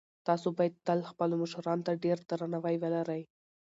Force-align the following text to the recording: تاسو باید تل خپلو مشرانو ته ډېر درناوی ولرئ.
تاسو 0.27 0.47
باید 0.57 0.75
تل 0.87 0.99
خپلو 1.11 1.33
مشرانو 1.43 1.85
ته 1.87 1.91
ډېر 2.03 2.17
درناوی 2.29 2.75
ولرئ. 2.79 3.21